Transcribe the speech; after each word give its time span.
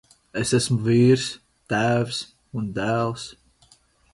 Es 0.39 0.53
esmu 0.57 0.77
vīrs, 0.87 1.27
tēvs 1.73 2.23
un 2.61 2.73
dēls. 2.79 3.29